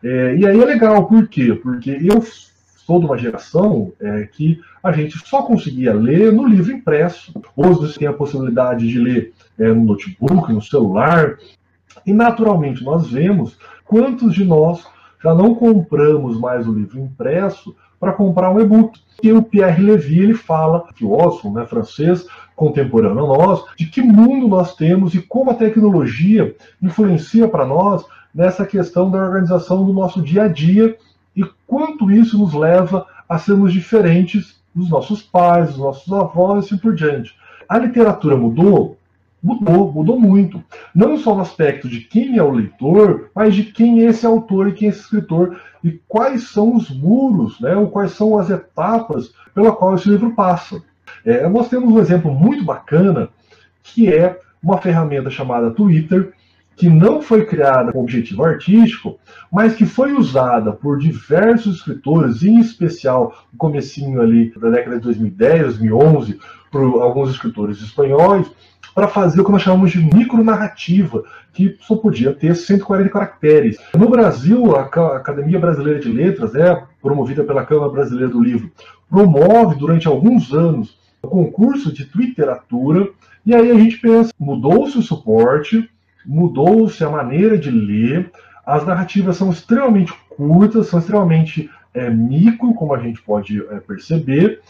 É, 0.01 0.37
e 0.37 0.47
aí 0.47 0.61
é 0.61 0.65
legal, 0.65 1.09
por 1.09 1.27
quê? 1.27 1.59
Porque 1.61 1.91
eu 2.01 2.23
de 2.87 3.05
uma 3.05 3.17
geração 3.17 3.91
é, 3.99 4.23
que 4.23 4.61
a 4.81 4.93
gente 4.93 5.17
só 5.27 5.43
conseguia 5.43 5.93
ler 5.93 6.31
no 6.31 6.47
livro 6.47 6.71
impresso. 6.71 7.33
Hoje 7.55 7.79
você 7.79 7.99
tem 7.99 8.07
a 8.07 8.13
possibilidade 8.13 8.87
de 8.87 8.97
ler 8.97 9.33
é, 9.59 9.67
no 9.67 9.83
notebook, 9.83 10.53
no 10.53 10.61
celular. 10.61 11.37
E 12.05 12.13
naturalmente 12.13 12.83
nós 12.83 13.07
vemos 13.07 13.57
quantos 13.85 14.33
de 14.33 14.45
nós 14.45 14.85
já 15.21 15.35
não 15.35 15.53
compramos 15.53 16.39
mais 16.39 16.65
o 16.65 16.71
livro 16.71 16.99
impresso 16.99 17.75
para 17.99 18.13
comprar 18.13 18.51
um 18.51 18.61
e-book. 18.61 18.97
E 19.21 19.33
o 19.33 19.41
Pierre 19.41 19.83
Levy 19.83 20.19
ele 20.19 20.33
fala, 20.33 20.85
filósofo 20.95 21.51
né, 21.51 21.65
francês, 21.65 22.25
contemporâneo 22.55 23.25
a 23.25 23.37
nós, 23.37 23.63
de 23.75 23.87
que 23.87 24.01
mundo 24.01 24.47
nós 24.47 24.75
temos 24.75 25.13
e 25.13 25.21
como 25.21 25.51
a 25.51 25.55
tecnologia 25.55 26.55
influencia 26.81 27.47
para 27.47 27.65
nós 27.65 28.05
nessa 28.33 28.65
questão 28.65 29.09
da 29.09 29.21
organização 29.21 29.83
do 29.83 29.91
nosso 29.91 30.21
dia 30.21 30.43
a 30.43 30.47
dia 30.47 30.95
e 31.37 31.45
quanto 31.65 32.11
isso 32.11 32.37
nos 32.37 32.53
leva 32.53 33.05
a 33.29 33.37
sermos 33.37 33.71
diferentes 33.71 34.59
dos 34.75 34.89
nossos 34.89 35.21
pais, 35.21 35.69
dos 35.69 35.77
nossos 35.77 36.11
avós 36.11 36.65
e 36.65 36.67
assim 36.67 36.77
por 36.77 36.93
diante. 36.93 37.33
A 37.69 37.77
literatura 37.77 38.35
mudou? 38.35 38.97
mudou, 39.41 39.91
mudou 39.91 40.19
muito. 40.19 40.63
Não 40.93 41.17
só 41.17 41.35
no 41.35 41.41
aspecto 41.41 41.87
de 41.87 42.01
quem 42.01 42.37
é 42.37 42.43
o 42.43 42.51
leitor, 42.51 43.29
mas 43.33 43.55
de 43.55 43.63
quem 43.63 44.01
é 44.01 44.09
esse 44.09 44.25
autor 44.25 44.67
e 44.67 44.73
quem 44.73 44.87
é 44.87 44.91
esse 44.91 45.01
escritor 45.01 45.61
e 45.83 45.99
quais 46.07 46.49
são 46.49 46.75
os 46.75 46.89
muros, 46.89 47.59
né, 47.61 47.75
ou 47.75 47.89
quais 47.89 48.11
são 48.11 48.37
as 48.37 48.49
etapas 48.49 49.31
pela 49.53 49.71
qual 49.71 49.95
esse 49.95 50.09
livro 50.09 50.33
passa. 50.33 50.81
É, 51.23 51.47
nós 51.47 51.69
temos 51.69 51.93
um 51.93 51.99
exemplo 51.99 52.33
muito 52.33 52.63
bacana 52.63 53.29
que 53.83 54.11
é 54.13 54.39
uma 54.61 54.79
ferramenta 54.79 55.29
chamada 55.29 55.71
Twitter, 55.71 56.33
que 56.77 56.87
não 56.87 57.23
foi 57.23 57.43
criada 57.43 57.91
com 57.91 58.03
objetivo 58.03 58.43
artístico, 58.43 59.17
mas 59.51 59.73
que 59.73 59.85
foi 59.85 60.13
usada 60.13 60.71
por 60.71 60.99
diversos 60.99 61.77
escritores, 61.77 62.43
em 62.43 62.59
especial 62.59 63.35
no 63.51 63.57
comecinho 63.57 64.21
ali 64.21 64.53
da 64.55 64.69
década 64.69 64.97
de 64.97 65.01
2010, 65.01 65.63
2011, 65.63 66.39
por 66.71 67.01
alguns 67.01 67.31
escritores 67.31 67.81
espanhóis, 67.81 68.47
para 68.93 69.07
fazer 69.07 69.41
o 69.41 69.45
que 69.45 69.51
nós 69.51 69.63
chamamos 69.63 69.91
de 69.91 69.99
micronarrativa, 69.99 71.23
que 71.51 71.75
só 71.81 71.95
podia 71.95 72.31
ter 72.31 72.55
140 72.55 73.09
caracteres. 73.09 73.77
No 73.95 74.07
Brasil, 74.07 74.75
a 74.75 74.81
Academia 74.81 75.59
Brasileira 75.59 75.99
de 75.99 76.09
Letras, 76.09 76.53
é 76.53 76.83
promovida 77.01 77.43
pela 77.43 77.65
Câmara 77.65 77.91
Brasileira 77.91 78.29
do 78.29 78.41
Livro, 78.41 78.71
promove 79.09 79.75
durante 79.75 80.07
alguns 80.07 80.53
anos 80.53 80.95
o 81.23 81.27
concurso 81.27 81.91
de 81.91 82.07
literatura, 82.13 83.09
e 83.43 83.55
aí 83.55 83.71
a 83.71 83.75
gente 83.75 83.97
pensa, 83.97 84.31
mudou-se 84.39 84.97
o 84.97 85.01
suporte, 85.01 85.89
mudou-se 86.27 87.01
a 87.03 87.09
maneira 87.09 87.57
de 87.57 87.71
ler, 87.71 88.29
as 88.65 88.85
narrativas 88.85 89.37
são 89.37 89.49
extremamente 89.49 90.13
curtas, 90.35 90.87
são 90.87 90.99
extremamente 90.99 91.69
é, 91.93 92.09
micro, 92.09 92.73
como 92.73 92.93
a 92.93 92.99
gente 92.99 93.21
pode 93.21 93.65
é, 93.71 93.79
perceber, 93.79 94.61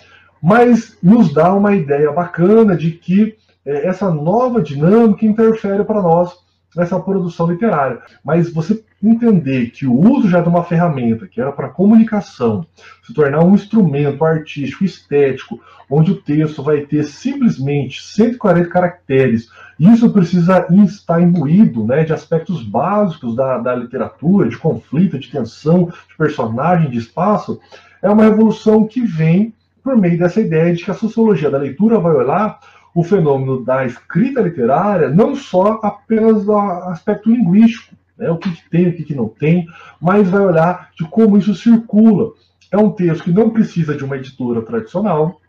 mas 0.41 0.97
nos 1.01 1.33
dá 1.33 1.53
uma 1.53 1.75
ideia 1.75 2.11
bacana 2.11 2.77
de 2.77 2.91
que 2.91 3.35
é, 3.65 3.87
essa 3.87 4.11
nova 4.11 4.61
dinâmica 4.61 5.25
interfere 5.25 5.83
para 5.83 6.01
nós 6.01 6.46
nessa 6.75 6.99
produção 6.99 7.49
literária. 7.51 7.99
Mas 8.23 8.51
você 8.51 8.83
entender 9.01 9.69
que 9.69 9.85
o 9.85 9.93
uso 9.93 10.27
já 10.27 10.41
de 10.41 10.49
uma 10.49 10.63
ferramenta 10.63 11.27
que 11.27 11.39
era 11.39 11.51
para 11.51 11.69
comunicação 11.69 12.65
se 13.03 13.13
tornar 13.13 13.43
um 13.43 13.53
instrumento 13.53 14.25
artístico, 14.25 14.83
estético, 14.83 15.59
onde 15.89 16.11
o 16.11 16.21
texto 16.21 16.63
vai 16.63 16.81
ter 16.81 17.03
simplesmente 17.03 18.01
140 18.01 18.69
caracteres, 18.69 19.49
isso 19.79 20.11
precisa 20.11 20.67
estar 20.83 21.21
imbuído 21.21 21.85
né, 21.85 22.03
de 22.03 22.11
aspectos 22.11 22.63
básicos 22.63 23.35
da, 23.35 23.59
da 23.59 23.75
literatura, 23.75 24.49
de 24.49 24.57
conflito, 24.57 25.19
de 25.19 25.29
tensão, 25.29 25.85
de 25.85 26.17
personagem, 26.17 26.89
de 26.89 26.97
espaço, 26.97 27.59
é 28.01 28.09
uma 28.09 28.23
revolução 28.23 28.87
que 28.87 29.01
vem 29.01 29.53
por 29.83 29.95
meio 29.95 30.17
dessa 30.17 30.41
ideia 30.41 30.73
de 30.73 30.83
que 30.83 30.91
a 30.91 30.95
sociologia 30.95 31.49
da 31.49 31.57
leitura 31.57 31.99
vai 31.99 32.13
olhar 32.13 32.59
o 32.97 33.03
fenômeno 33.03 33.63
da 33.63 33.85
escrita 33.85 34.41
literária 34.41 35.07
não 35.07 35.35
só 35.35 35.79
apenas 35.83 36.43
do 36.43 36.57
aspecto 36.57 37.29
linguístico, 37.29 37.95
né, 38.17 38.27
o 38.31 38.37
que, 38.37 38.49
que 38.49 38.67
tem, 38.71 38.89
o 38.89 38.95
que, 38.95 39.03
que 39.03 39.13
não 39.13 39.29
tem, 39.29 39.67
mas 40.01 40.27
vai 40.27 40.41
olhar 40.41 40.89
de 40.97 41.05
como 41.05 41.37
isso 41.37 41.53
circula. 41.53 42.31
É 42.71 42.77
um 42.77 42.89
texto 42.89 43.25
que 43.25 43.31
não 43.31 43.51
precisa 43.51 43.95
de 43.95 44.03
uma 44.03 44.17
editora 44.17 44.63
tradicional. 44.63 45.39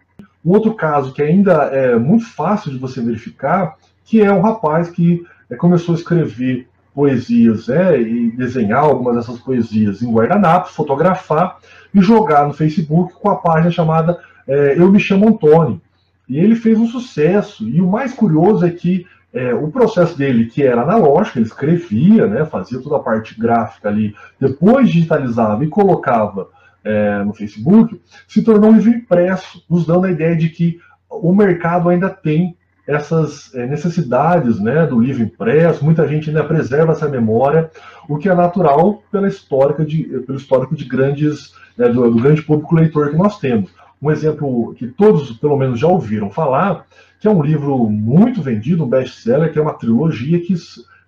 Um 0.44 0.52
outro 0.52 0.74
caso 0.74 1.14
que 1.14 1.22
ainda 1.22 1.54
é 1.72 1.98
muito 1.98 2.26
fácil 2.26 2.70
de 2.70 2.76
você 2.76 3.00
verificar, 3.00 3.76
que 4.04 4.20
é 4.20 4.30
um 4.30 4.42
rapaz 4.42 4.90
que 4.90 5.24
é, 5.48 5.56
começou 5.56 5.94
a 5.94 5.98
escrever 5.98 6.68
poesias 6.94 7.70
é, 7.70 7.98
e 7.98 8.30
desenhar 8.30 8.84
algumas 8.84 9.16
dessas 9.16 9.40
poesias 9.40 10.02
em 10.02 10.12
guardanapos, 10.12 10.72
fotografar 10.72 11.56
e 11.94 12.00
jogar 12.02 12.46
no 12.46 12.52
Facebook 12.52 13.14
com 13.14 13.30
a 13.30 13.36
página 13.36 13.70
chamada 13.70 14.20
é, 14.46 14.78
Eu 14.78 14.92
Me 14.92 15.00
Chamo 15.00 15.28
Antônio. 15.28 15.80
E 16.28 16.38
ele 16.38 16.54
fez 16.54 16.78
um 16.78 16.86
sucesso. 16.86 17.68
E 17.68 17.80
o 17.80 17.88
mais 17.88 18.12
curioso 18.12 18.66
é 18.66 18.70
que 18.70 19.06
é, 19.32 19.54
o 19.54 19.68
processo 19.68 20.16
dele, 20.16 20.46
que 20.46 20.62
era 20.62 20.82
analógico, 20.82 21.38
ele 21.38 21.46
escrevia, 21.46 22.26
né, 22.26 22.44
fazia 22.44 22.80
toda 22.80 22.96
a 22.96 23.00
parte 23.00 23.38
gráfica 23.38 23.88
ali, 23.88 24.14
depois 24.40 24.88
digitalizava 24.88 25.64
e 25.64 25.68
colocava 25.68 26.48
é, 26.84 27.22
no 27.22 27.34
Facebook, 27.34 28.00
se 28.26 28.42
tornou 28.42 28.70
um 28.70 28.74
livro 28.74 28.90
impresso, 28.90 29.62
nos 29.68 29.86
dando 29.86 30.06
a 30.06 30.10
ideia 30.10 30.34
de 30.36 30.48
que 30.48 30.78
o 31.10 31.34
mercado 31.34 31.88
ainda 31.88 32.08
tem 32.08 32.56
essas 32.86 33.54
é, 33.54 33.66
necessidades 33.66 34.58
né, 34.58 34.86
do 34.86 34.98
livro 34.98 35.22
impresso, 35.22 35.84
muita 35.84 36.08
gente 36.08 36.30
ainda 36.30 36.42
preserva 36.42 36.92
essa 36.92 37.06
memória, 37.06 37.70
o 38.08 38.16
que 38.16 38.30
é 38.30 38.34
natural 38.34 39.02
pela 39.12 39.28
histórica 39.28 39.84
de, 39.84 40.04
pelo 40.26 40.38
histórico 40.38 40.74
de 40.74 40.86
grandes, 40.86 41.52
né, 41.76 41.86
do, 41.90 42.10
do 42.10 42.22
grande 42.22 42.40
público 42.40 42.74
leitor 42.74 43.10
que 43.10 43.16
nós 43.16 43.38
temos. 43.38 43.70
Um 44.00 44.10
exemplo 44.10 44.74
que 44.74 44.86
todos, 44.86 45.32
pelo 45.32 45.56
menos, 45.56 45.80
já 45.80 45.88
ouviram 45.88 46.30
falar, 46.30 46.86
que 47.20 47.26
é 47.26 47.30
um 47.30 47.42
livro 47.42 47.88
muito 47.88 48.40
vendido, 48.40 48.84
um 48.84 48.88
best-seller, 48.88 49.52
que 49.52 49.58
é 49.58 49.62
uma 49.62 49.74
trilogia 49.74 50.40
que 50.40 50.54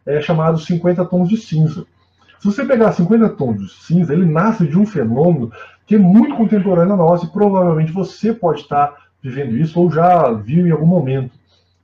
é 0.06 0.20
chamado 0.20 0.58
50 0.58 1.04
Tons 1.04 1.28
de 1.28 1.36
Cinza. 1.36 1.86
Se 2.38 2.46
você 2.46 2.64
pegar 2.64 2.92
50 2.92 3.28
Tons 3.30 3.60
de 3.60 3.68
Cinza, 3.68 4.12
ele 4.12 4.24
nasce 4.24 4.66
de 4.66 4.78
um 4.78 4.86
fenômeno 4.86 5.52
que 5.86 5.94
é 5.94 5.98
muito 5.98 6.36
contemporâneo 6.36 6.94
a 6.94 6.96
nós, 6.96 7.22
e 7.22 7.32
provavelmente 7.32 7.92
você 7.92 8.32
pode 8.32 8.62
estar 8.62 8.94
vivendo 9.22 9.56
isso 9.56 9.78
ou 9.78 9.90
já 9.90 10.32
viu 10.32 10.66
em 10.66 10.70
algum 10.70 10.86
momento, 10.86 11.32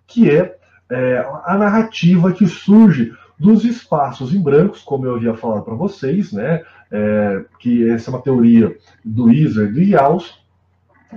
que 0.07 0.31
é, 0.31 0.57
é 0.91 1.27
a 1.45 1.57
narrativa 1.59 2.33
que 2.33 2.47
surge 2.47 3.13
dos 3.39 3.65
espaços 3.65 4.35
em 4.35 4.41
brancos, 4.41 4.83
como 4.83 5.07
eu 5.07 5.17
havia 5.17 5.35
falado 5.35 5.63
para 5.63 5.75
vocês, 5.75 6.33
né, 6.33 6.63
é, 6.91 7.45
que 7.59 7.89
essa 7.91 8.11
é 8.11 8.15
uma 8.15 8.23
teoria 8.23 8.77
do 9.05 9.31
Iser 9.31 9.69
e 9.69 9.73
do 9.73 9.83
Yaus, 9.83 10.41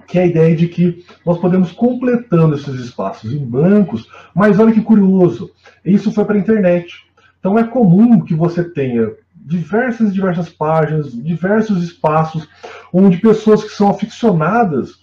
que 0.07 0.17
é 0.17 0.23
a 0.23 0.27
ideia 0.27 0.55
de 0.55 0.67
que 0.67 1.03
nós 1.25 1.37
podemos 1.39 1.71
completando 1.71 2.55
esses 2.55 2.75
espaços 2.75 3.33
em 3.33 3.45
brancos, 3.45 4.07
mas 4.35 4.59
olha 4.59 4.71
que 4.71 4.81
curioso, 4.81 5.51
isso 5.83 6.11
foi 6.11 6.25
para 6.25 6.35
a 6.35 6.39
internet. 6.39 7.05
Então 7.39 7.57
é 7.57 7.63
comum 7.63 8.21
que 8.21 8.33
você 8.33 8.63
tenha 8.63 9.11
diversas 9.35 10.13
diversas 10.13 10.49
páginas, 10.49 11.11
diversos 11.11 11.83
espaços 11.83 12.47
onde 12.93 13.17
pessoas 13.17 13.63
que 13.63 13.69
são 13.69 13.89
aficionadas 13.89 14.99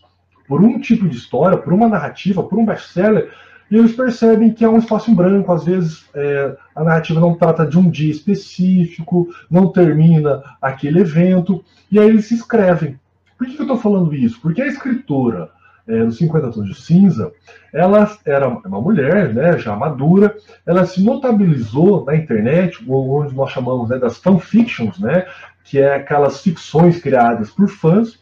por 0.47 0.63
um 0.63 0.79
tipo 0.79 1.09
de 1.09 1.17
história, 1.17 1.59
por 1.59 1.73
uma 1.73 1.89
narrativa, 1.89 2.43
por 2.43 2.59
um 2.59 2.65
best-seller, 2.65 3.33
e 3.69 3.77
eles 3.77 3.97
percebem 3.97 4.53
que 4.53 4.65
é 4.65 4.69
um 4.69 4.79
espaço 4.79 5.11
em 5.11 5.15
branco. 5.15 5.53
Às 5.53 5.65
vezes 5.65 6.05
é, 6.15 6.57
a 6.75 6.85
narrativa 6.85 7.19
não 7.19 7.35
trata 7.35 7.67
de 7.67 7.77
um 7.77 7.91
dia 7.91 8.13
específico, 8.13 9.29
não 9.51 9.73
termina 9.73 10.43
aquele 10.63 11.01
evento, 11.01 11.65
e 11.91 11.99
aí 11.99 12.09
eles 12.09 12.27
se 12.27 12.35
escrevem. 12.35 12.99
Por 13.37 13.47
que, 13.47 13.59
eu 13.59 13.63
estou 13.63 13.77
falando 13.77 14.15
isso? 14.15 14.41
Porque 14.41 14.63
a 14.63 14.67
escritora 14.67 15.51
é, 15.87 16.05
dos 16.05 16.17
50 16.19 16.51
Tons 16.51 16.67
de 16.67 16.75
Cinza, 16.75 17.33
ela 17.73 18.11
era 18.25 18.49
uma 18.49 18.81
mulher, 18.81 19.33
né, 19.33 19.59
já 19.59 19.77
madura, 19.77 20.37
ela 20.65 20.85
se 20.85 21.03
notabilizou 21.03 22.05
na 22.05 22.17
internet, 22.17 22.85
onde 22.89 23.35
nós 23.35 23.51
chamamos 23.51 23.89
né, 23.89 23.99
das 23.99 24.19
fanfictions, 24.19 24.99
né, 24.99 25.27
que 25.65 25.79
é 25.79 25.95
aquelas 25.95 26.41
ficções 26.41 27.01
criadas 27.01 27.51
por 27.51 27.69
fãs, 27.69 28.19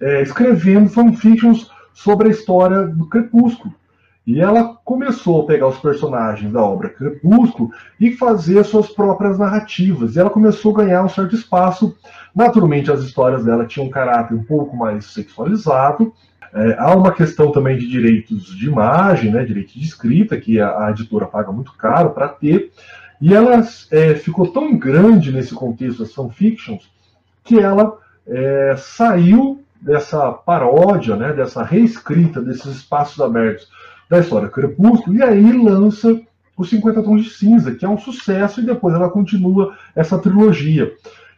é, 0.00 0.22
escrevendo 0.22 0.88
fanfictions 0.88 1.70
sobre 1.92 2.28
a 2.28 2.30
história 2.30 2.86
do 2.86 3.06
Crepúsculo. 3.06 3.74
E 4.28 4.42
ela 4.42 4.76
começou 4.84 5.40
a 5.40 5.46
pegar 5.46 5.68
os 5.68 5.78
personagens 5.78 6.52
da 6.52 6.62
obra 6.62 6.90
Crepúsculo 6.90 7.70
e 7.98 8.12
fazer 8.12 8.62
suas 8.62 8.88
próprias 8.88 9.38
narrativas. 9.38 10.14
E 10.14 10.20
ela 10.20 10.28
começou 10.28 10.74
a 10.74 10.84
ganhar 10.84 11.02
um 11.02 11.08
certo 11.08 11.34
espaço. 11.34 11.96
Naturalmente, 12.36 12.92
as 12.92 13.00
histórias 13.00 13.42
dela 13.42 13.64
tinham 13.64 13.86
um 13.86 13.90
caráter 13.90 14.34
um 14.34 14.42
pouco 14.42 14.76
mais 14.76 15.06
sexualizado. 15.06 16.12
É, 16.52 16.76
há 16.78 16.94
uma 16.94 17.10
questão 17.10 17.50
também 17.50 17.78
de 17.78 17.88
direitos 17.88 18.54
de 18.54 18.66
imagem, 18.66 19.32
né, 19.32 19.46
direito 19.46 19.72
de 19.72 19.82
escrita, 19.82 20.36
que 20.36 20.60
a, 20.60 20.88
a 20.88 20.90
editora 20.90 21.24
paga 21.24 21.50
muito 21.50 21.72
caro 21.72 22.10
para 22.10 22.28
ter. 22.28 22.70
E 23.22 23.32
ela 23.32 23.66
é, 23.90 24.14
ficou 24.14 24.48
tão 24.48 24.76
grande 24.76 25.32
nesse 25.32 25.54
contexto 25.54 26.00
das 26.00 26.12
fanfictions 26.12 26.86
que 27.42 27.58
ela 27.58 27.96
é, 28.26 28.74
saiu 28.76 29.64
dessa 29.80 30.32
paródia, 30.32 31.16
né, 31.16 31.32
dessa 31.32 31.62
reescrita 31.62 32.42
desses 32.42 32.76
espaços 32.76 33.18
abertos 33.22 33.70
da 34.08 34.20
história 34.20 34.48
Crepúsculo, 34.48 35.16
e 35.16 35.22
aí 35.22 35.52
lança 35.52 36.20
os 36.56 36.70
50 36.70 37.02
Tons 37.02 37.24
de 37.24 37.30
Cinza, 37.30 37.74
que 37.74 37.84
é 37.84 37.88
um 37.88 37.98
sucesso, 37.98 38.60
e 38.60 38.66
depois 38.66 38.94
ela 38.94 39.08
continua 39.08 39.76
essa 39.94 40.18
trilogia. 40.18 40.92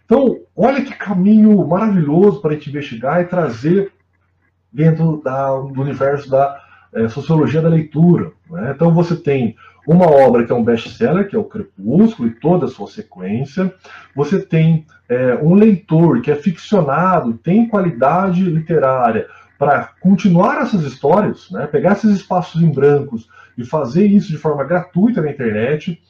Então, 0.04 0.40
olha 0.56 0.82
que 0.82 0.94
caminho 0.94 1.66
maravilhoso 1.66 2.40
para 2.40 2.50
a 2.50 2.54
gente 2.54 2.70
investigar 2.70 3.20
e 3.20 3.26
trazer 3.26 3.92
dentro 4.72 5.20
da, 5.22 5.50
do 5.50 5.80
universo 5.80 6.28
da 6.28 6.60
é, 6.92 7.08
sociologia 7.08 7.60
da 7.60 7.68
leitura. 7.68 8.32
Né? 8.50 8.72
Então, 8.74 8.92
você 8.92 9.14
tem 9.14 9.56
uma 9.86 10.06
obra 10.06 10.44
que 10.44 10.52
é 10.52 10.54
um 10.54 10.64
best-seller, 10.64 11.28
que 11.28 11.36
é 11.36 11.38
o 11.38 11.44
Crepúsculo 11.44 12.28
e 12.28 12.34
toda 12.34 12.66
a 12.66 12.68
sua 12.68 12.86
sequência. 12.86 13.72
Você 14.14 14.40
tem 14.40 14.86
é, 15.08 15.34
um 15.42 15.54
leitor 15.54 16.20
que 16.20 16.30
é 16.30 16.36
ficcionado, 16.36 17.34
tem 17.34 17.68
qualidade 17.68 18.42
literária, 18.42 19.28
para 19.60 19.90
continuar 20.00 20.62
essas 20.62 20.82
histórias, 20.84 21.50
né, 21.50 21.66
pegar 21.66 21.92
esses 21.92 22.10
espaços 22.12 22.62
em 22.62 22.72
brancos 22.72 23.28
e 23.58 23.62
fazer 23.62 24.06
isso 24.06 24.28
de 24.28 24.38
forma 24.38 24.64
gratuita 24.64 25.20
na 25.20 25.30
internet, 25.30 26.00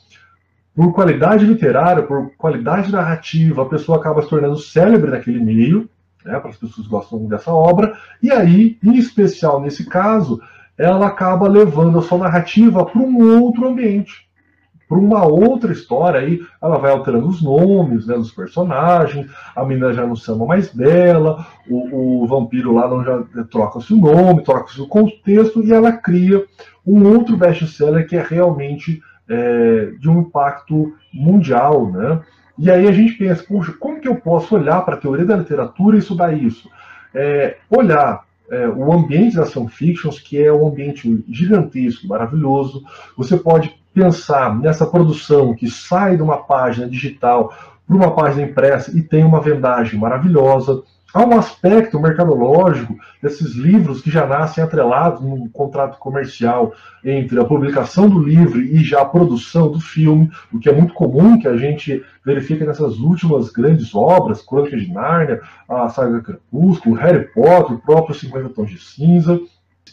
por 0.73 0.93
qualidade 0.93 1.45
literária, 1.45 2.05
por 2.05 2.31
qualidade 2.39 2.93
narrativa, 2.93 3.63
a 3.63 3.67
pessoa 3.69 3.99
acaba 3.99 4.23
se 4.23 4.29
tornando 4.29 4.57
célebre 4.57 5.11
naquele 5.11 5.45
meio, 5.45 5.91
né, 6.25 6.39
para 6.39 6.51
as 6.51 6.57
pessoas 6.59 6.87
que 6.87 6.93
gostam 6.93 7.27
dessa 7.27 7.53
obra, 7.53 7.99
e 8.23 8.31
aí, 8.31 8.79
em 8.85 8.97
especial 8.97 9.61
nesse 9.61 9.85
caso, 9.85 10.41
ela 10.79 11.09
acaba 11.09 11.49
levando 11.49 11.99
a 11.99 12.03
sua 12.03 12.19
narrativa 12.19 12.87
para 12.87 13.03
um 13.03 13.43
outro 13.43 13.67
ambiente 13.67 14.30
para 14.91 14.99
uma 14.99 15.25
outra 15.25 15.71
história 15.71 16.19
aí, 16.19 16.41
ela 16.61 16.77
vai 16.77 16.91
alterando 16.91 17.29
os 17.29 17.41
nomes 17.41 18.09
né, 18.09 18.17
dos 18.17 18.33
personagens, 18.33 19.31
a 19.55 19.65
menina 19.65 19.93
já 19.93 20.05
não 20.05 20.17
se 20.17 20.25
chama 20.25 20.45
mais 20.45 20.75
Bela, 20.75 21.47
o, 21.69 22.25
o 22.25 22.27
vampiro 22.27 22.75
lá 22.75 22.89
não 22.89 23.05
já 23.05 23.23
troca-se 23.49 23.95
o 23.95 23.97
nome, 23.97 24.43
troca-se 24.43 24.81
o 24.81 24.89
contexto, 24.89 25.63
e 25.63 25.73
ela 25.73 25.93
cria 25.93 26.45
um 26.85 27.07
outro 27.07 27.37
best-seller 27.37 28.05
que 28.09 28.17
é 28.17 28.21
realmente 28.21 29.01
é, 29.29 29.93
de 29.97 30.11
um 30.11 30.23
impacto 30.23 30.93
mundial, 31.15 31.89
né? 31.93 32.21
E 32.59 32.69
aí 32.69 32.89
a 32.89 32.93
gente 32.93 33.13
pensa, 33.13 33.45
puxa, 33.45 33.73
como 33.79 34.01
que 34.01 34.09
eu 34.09 34.17
posso 34.17 34.57
olhar 34.57 34.85
para 34.85 34.97
a 34.97 34.99
teoria 34.99 35.25
da 35.25 35.37
literatura 35.37 35.95
e 35.95 36.01
estudar 36.01 36.37
isso? 36.37 36.69
É, 37.15 37.59
olhar 37.71 38.25
é, 38.51 38.67
o 38.69 38.93
ambiente 38.93 39.37
das 39.37 39.53
fanfictions, 39.53 40.19
que 40.19 40.43
é 40.43 40.53
um 40.53 40.67
ambiente 40.67 41.25
gigantesco, 41.29 42.09
maravilhoso. 42.09 42.83
Você 43.17 43.37
pode 43.37 43.80
pensar 43.93 44.57
nessa 44.59 44.87
produção 44.87 45.55
que 45.55 45.69
sai 45.69 46.17
de 46.17 46.23
uma 46.23 46.39
página 46.39 46.89
digital 46.89 47.53
para 47.87 47.97
uma 47.97 48.15
página 48.15 48.43
impressa 48.43 48.97
e 48.97 49.03
tem 49.03 49.25
uma 49.25 49.41
vendagem 49.41 49.99
maravilhosa. 49.99 50.83
Há 51.13 51.25
um 51.25 51.37
aspecto 51.37 51.99
mercadológico 51.99 52.95
desses 53.21 53.57
livros 53.57 54.01
que 54.01 54.09
já 54.09 54.25
nascem 54.25 54.63
atrelados 54.63 55.21
num 55.21 55.49
contrato 55.49 55.99
comercial 55.99 56.73
entre 57.05 57.41
a 57.41 57.45
publicação 57.45 58.09
do 58.09 58.23
livro 58.23 58.61
e 58.61 58.85
já 58.85 59.01
a 59.01 59.05
produção 59.05 59.73
do 59.73 59.81
filme, 59.81 60.31
o 60.53 60.61
que 60.61 60.69
é 60.69 60.73
muito 60.73 60.95
comum 60.95 61.37
que 61.37 61.49
a 61.49 61.57
gente 61.57 62.05
verifica 62.25 62.65
nessas 62.65 63.01
últimas 63.01 63.51
grandes 63.51 63.93
obras, 63.93 64.41
Crônica 64.41 64.77
de 64.77 64.93
Nárnia, 64.93 65.41
a 65.69 65.89
Saga 65.89 66.21
Crepúsculo, 66.21 66.95
Harry 66.95 67.27
Potter, 67.35 67.75
o 67.75 67.81
próprio 67.81 68.15
50 68.15 68.49
Tons 68.51 68.71
de 68.71 68.79
Cinza. 68.79 69.41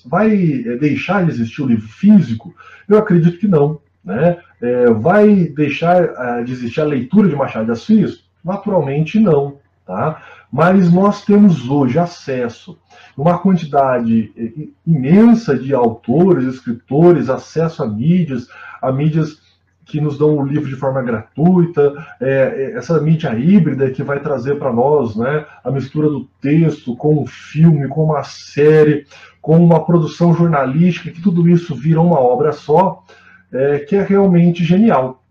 Vai 0.05 0.29
é, 0.67 0.75
deixar 0.75 1.25
de 1.25 1.31
existir 1.31 1.63
o 1.63 1.67
livro 1.67 1.87
físico? 1.87 2.53
Eu 2.87 2.99
acredito 2.99 3.39
que 3.39 3.47
não. 3.47 3.79
Né? 4.07 4.37
É, 4.61 4.89
vai 4.89 5.35
deixar 5.49 6.01
é, 6.01 6.43
de 6.43 6.53
existir 6.53 6.79
a 6.79 6.85
leitura 6.85 7.27
de 7.27 7.35
Machado 7.35 7.65
de 7.65 7.71
Assis? 7.73 8.23
Naturalmente 8.41 9.19
não. 9.19 9.57
Tá? 9.85 10.23
Mas 10.49 10.91
nós 10.91 11.25
temos 11.25 11.69
hoje 11.69 11.99
acesso 11.99 12.79
a 13.17 13.21
uma 13.21 13.37
quantidade 13.37 14.31
é, 14.37 14.69
imensa 14.89 15.57
de 15.57 15.73
autores, 15.73 16.45
escritores, 16.45 17.29
acesso 17.29 17.83
a 17.83 17.87
mídias, 17.87 18.47
a 18.81 18.93
mídias 18.93 19.45
que 19.83 19.99
nos 19.99 20.17
dão 20.17 20.37
o 20.37 20.45
livro 20.45 20.69
de 20.69 20.75
forma 20.75 21.01
gratuita, 21.01 21.93
é, 22.21 22.73
essa 22.77 23.01
mídia 23.01 23.37
híbrida 23.37 23.91
que 23.91 24.03
vai 24.03 24.21
trazer 24.21 24.57
para 24.57 24.71
nós 24.71 25.17
né, 25.17 25.45
a 25.63 25.69
mistura 25.69 26.09
do 26.09 26.25
texto 26.41 26.95
com 26.95 27.21
o 27.21 27.25
filme, 27.25 27.89
com 27.89 28.05
uma 28.05 28.23
série, 28.23 29.05
com 29.41 29.57
uma 29.57 29.85
produção 29.85 30.33
jornalística, 30.33 31.11
que 31.11 31.21
tudo 31.21 31.49
isso 31.49 31.75
vira 31.75 31.99
uma 31.99 32.19
obra 32.19 32.53
só 32.53 33.03
é, 33.51 33.79
que 33.79 33.95
é 33.95 34.03
realmente 34.03 34.63
genial. 34.63 35.23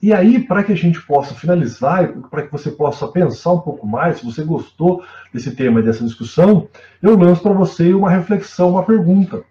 E 0.00 0.12
aí, 0.12 0.38
para 0.38 0.62
que 0.62 0.72
a 0.72 0.76
gente 0.76 1.02
possa 1.02 1.34
finalizar, 1.34 2.12
para 2.30 2.42
que 2.42 2.52
você 2.52 2.70
possa 2.70 3.08
pensar 3.08 3.52
um 3.52 3.60
pouco 3.60 3.86
mais, 3.86 4.18
se 4.18 4.24
você 4.24 4.44
gostou 4.44 5.04
desse 5.34 5.54
tema 5.56 5.80
e 5.80 5.82
dessa 5.82 6.04
discussão, 6.04 6.68
eu 7.02 7.16
lanço 7.16 7.42
para 7.42 7.52
você 7.52 7.92
uma 7.92 8.08
reflexão, 8.08 8.70
uma 8.70 8.84
pergunta. 8.84 9.42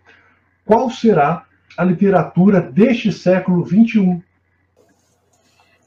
Qual 0.66 0.90
será 0.90 1.46
a 1.78 1.84
literatura 1.84 2.62
deste 2.62 3.12
século 3.12 3.66
XXI? 3.68 4.24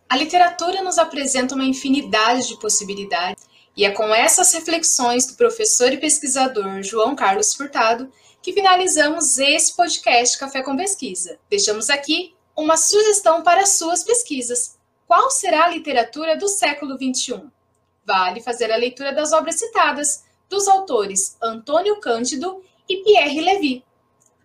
A 0.08 0.16
literatura 0.16 0.82
nos 0.82 0.98
apresenta 0.98 1.54
uma 1.54 1.64
infinidade 1.64 2.48
de 2.48 2.58
possibilidades, 2.58 3.48
e 3.76 3.84
é 3.84 3.90
com 3.90 4.14
essas 4.14 4.52
reflexões 4.52 5.26
do 5.26 5.34
professor 5.34 5.92
e 5.92 5.96
pesquisador 5.98 6.82
João 6.82 7.14
Carlos 7.14 7.54
Furtado 7.54 8.10
que 8.42 8.52
finalizamos 8.52 9.38
esse 9.38 9.76
podcast 9.76 10.38
Café 10.38 10.62
com 10.62 10.76
Pesquisa. 10.76 11.38
Deixamos 11.50 11.90
aqui 11.90 12.34
uma 12.56 12.76
sugestão 12.76 13.42
para 13.42 13.66
suas 13.66 14.02
pesquisas. 14.02 14.78
Qual 15.06 15.30
será 15.30 15.64
a 15.64 15.70
literatura 15.70 16.36
do 16.36 16.48
século 16.48 16.96
XXI? 16.96 17.42
Vale 18.04 18.40
fazer 18.40 18.72
a 18.72 18.76
leitura 18.76 19.12
das 19.12 19.32
obras 19.32 19.58
citadas, 19.58 20.24
dos 20.48 20.68
autores 20.68 21.36
Antônio 21.42 22.00
Cândido 22.00 22.62
e 22.88 22.98
Pierre 23.04 23.40
Levy. 23.40 23.84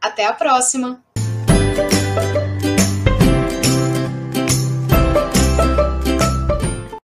Até 0.01 0.25
a 0.25 0.33
próxima! 0.33 1.04